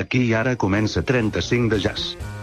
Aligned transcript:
Aquí 0.00 0.22
i 0.24 0.30
ara 0.32 0.54
comença 0.56 1.02
35 1.08 1.68
de 1.74 1.78
jazz. 1.84 2.41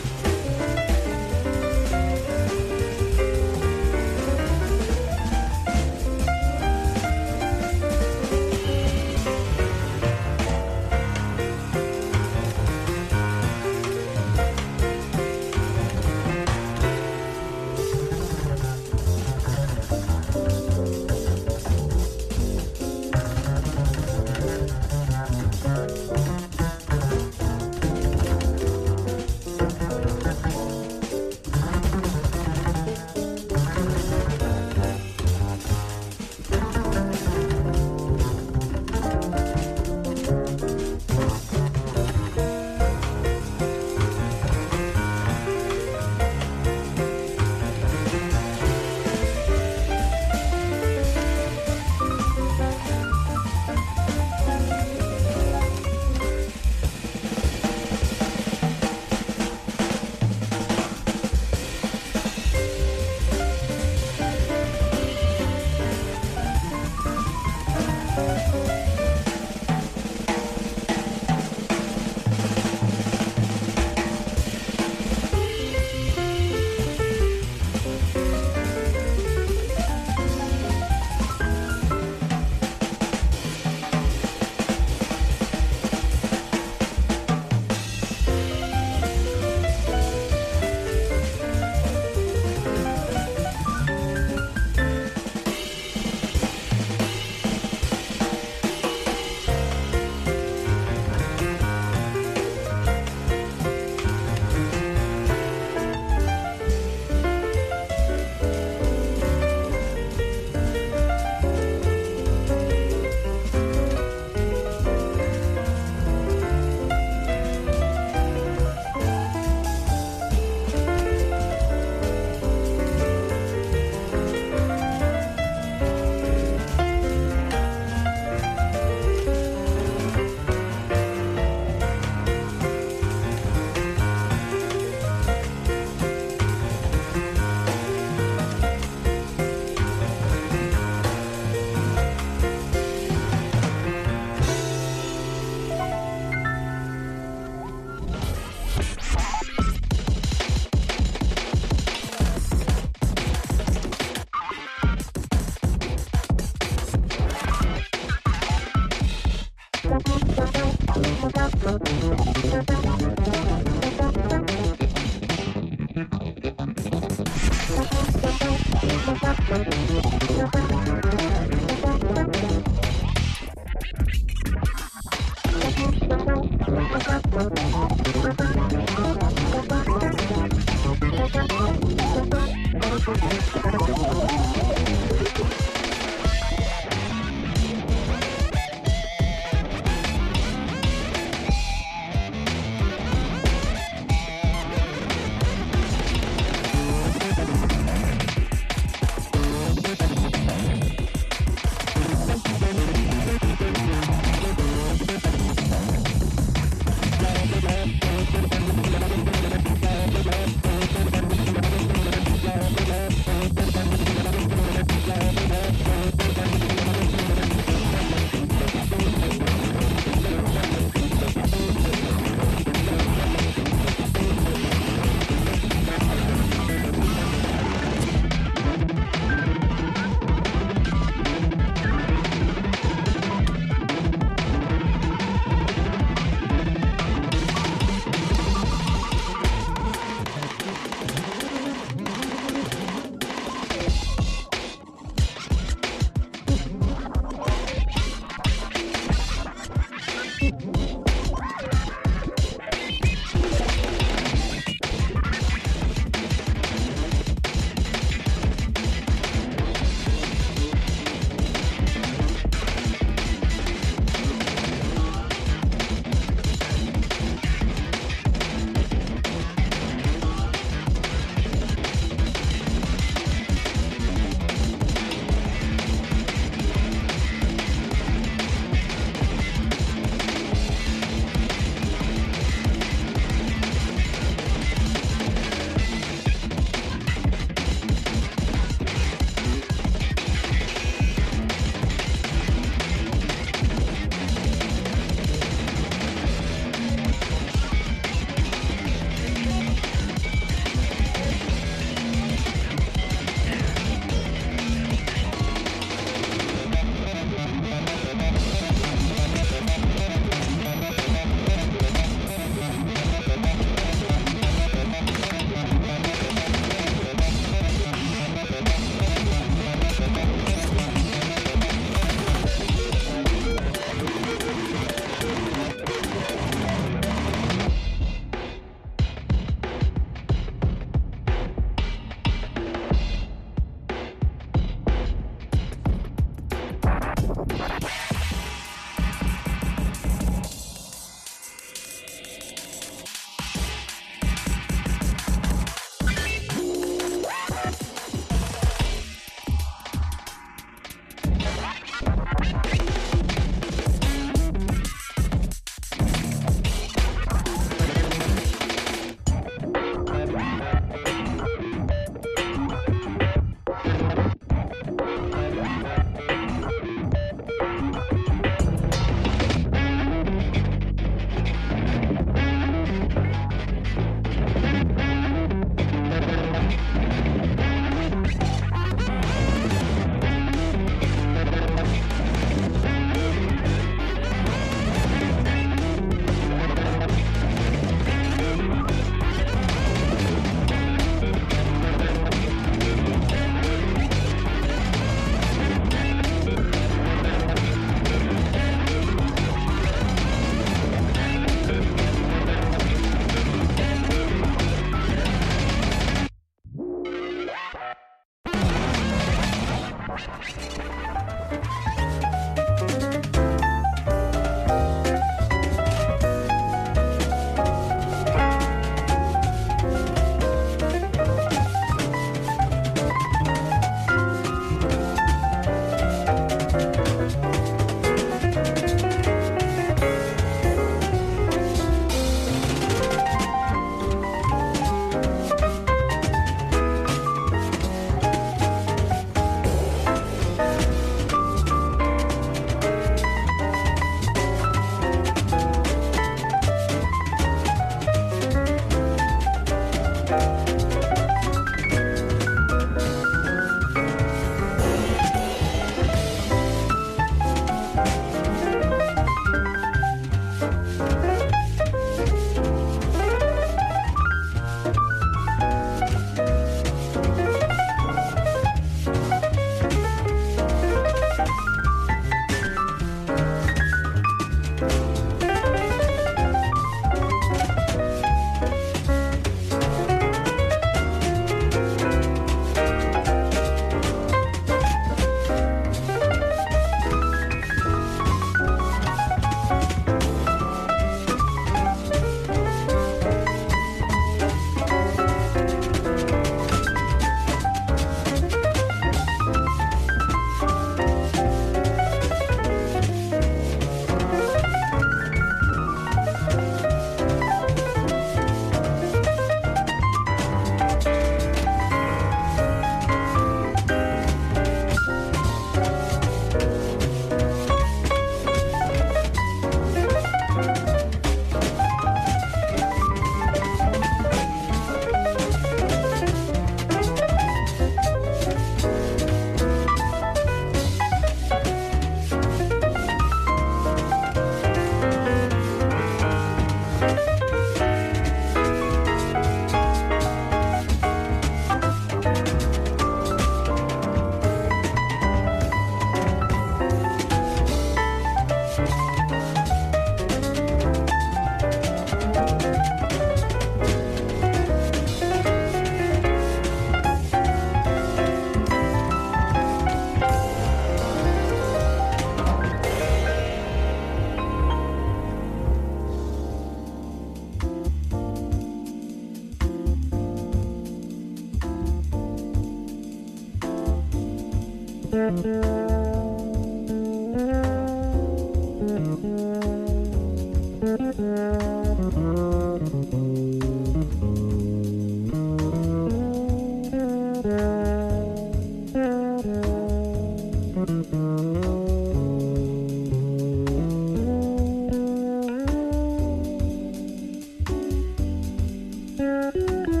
Música 599.31 600.00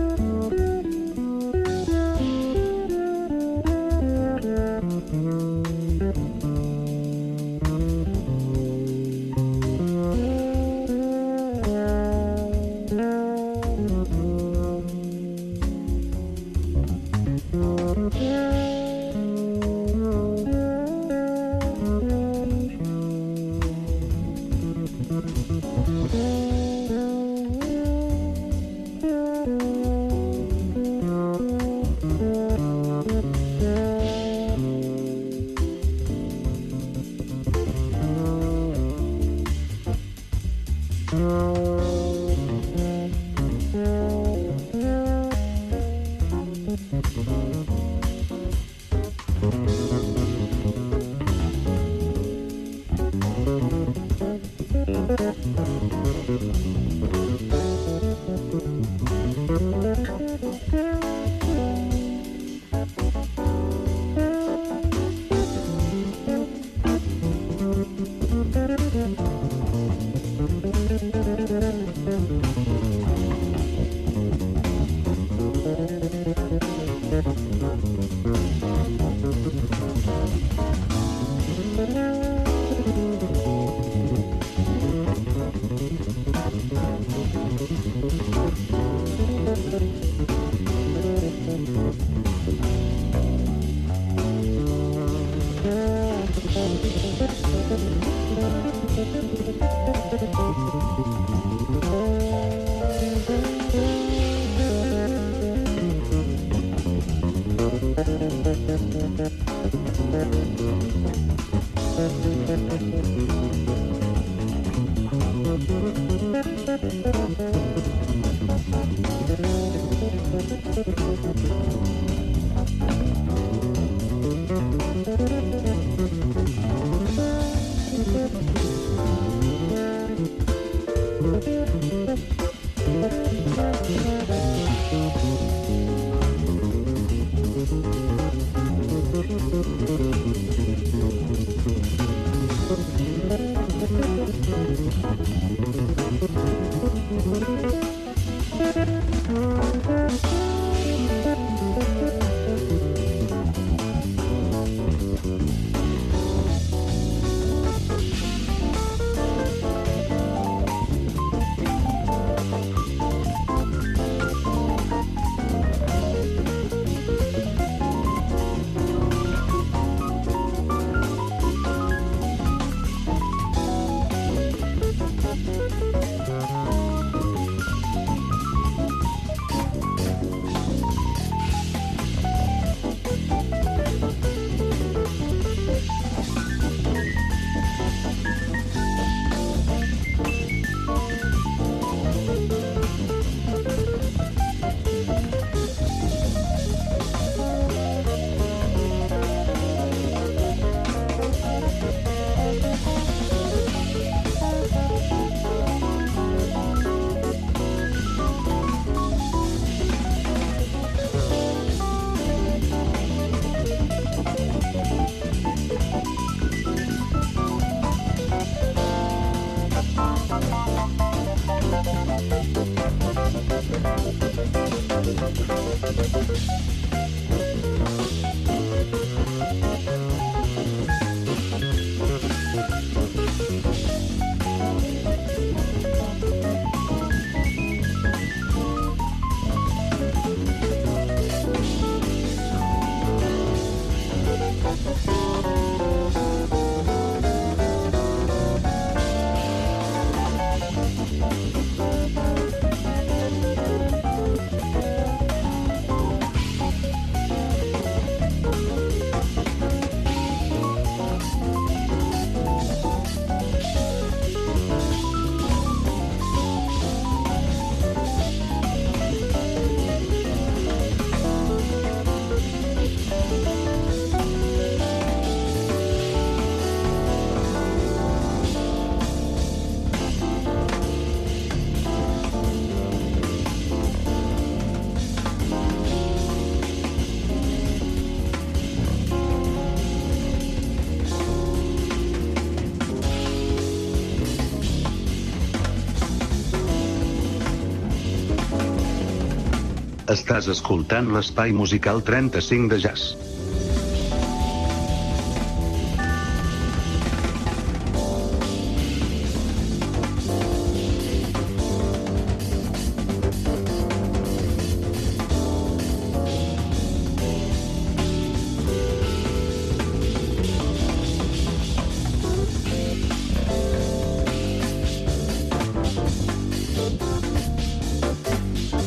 Estàs 300.11 300.47
escoltant 300.51 301.07
l'espai 301.15 301.53
musical 301.55 302.01
35 302.11 302.73
de 302.73 302.79
jazz. 302.83 303.11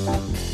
Thank 0.05 0.54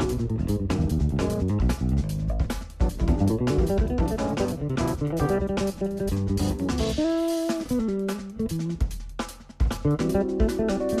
Thank 5.81 6.11
you. 10.91 11.00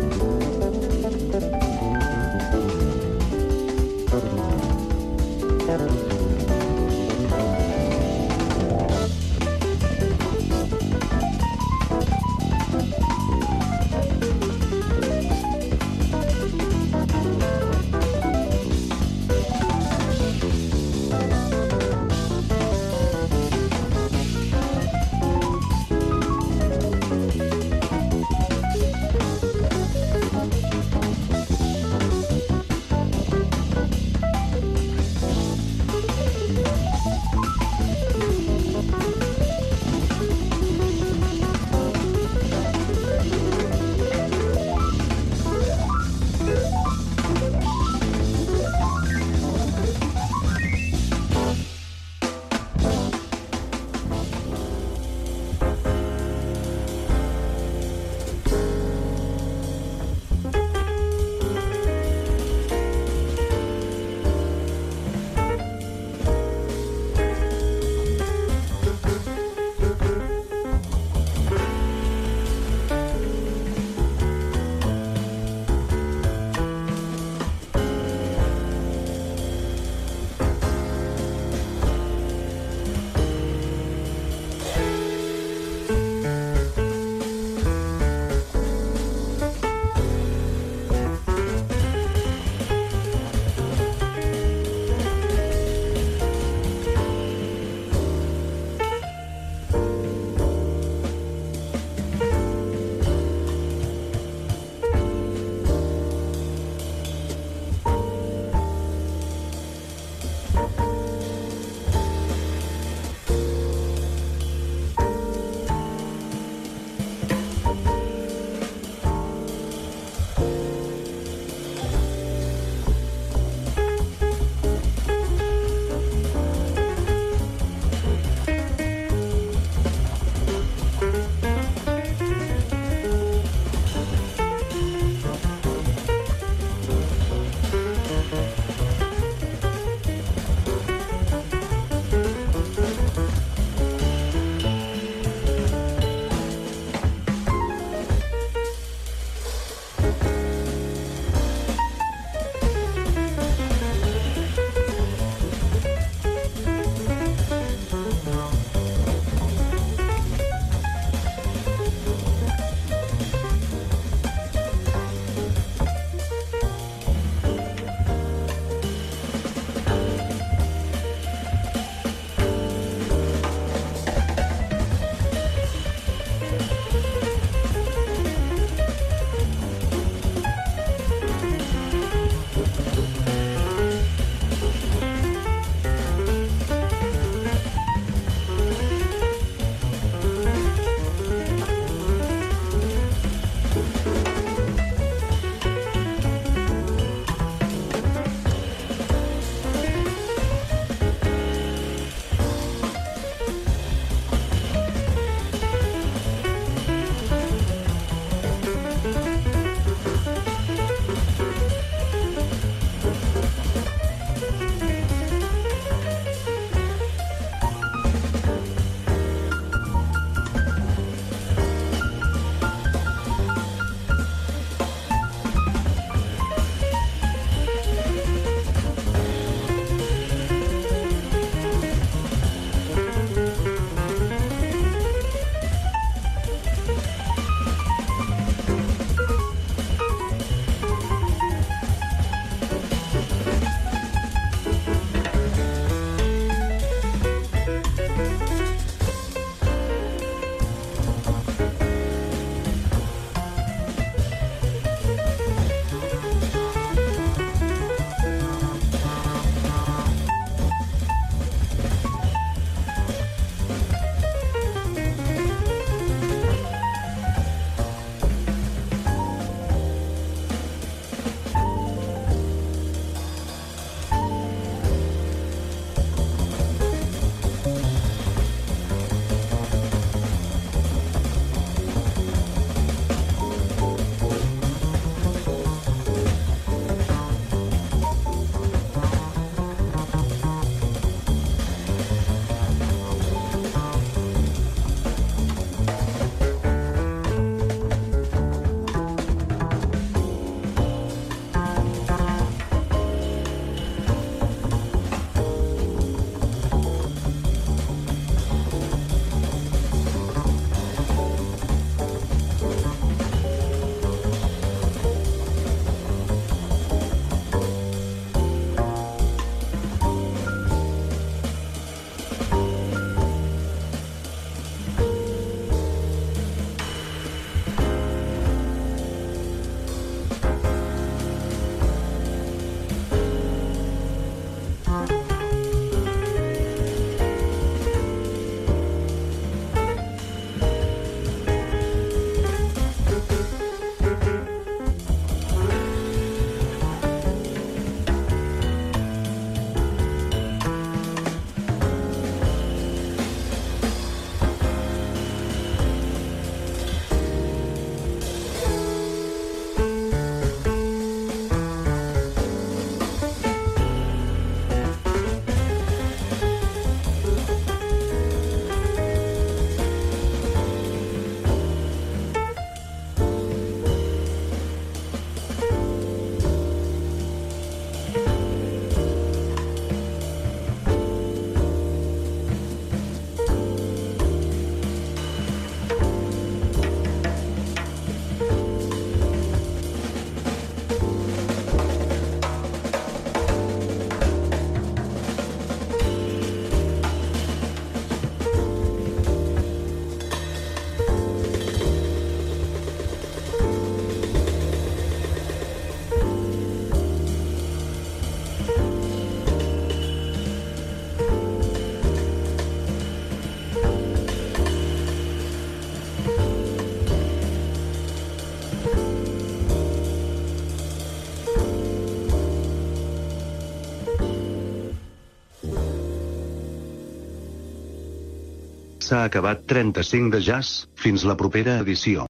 s'ha 429.11 429.25
acabat 429.27 429.65
35 429.67 430.31
de 430.31 430.39
jazz, 430.45 430.85
fins 431.03 431.25
la 431.27 431.35
propera 431.39 431.73
edició. 431.83 432.19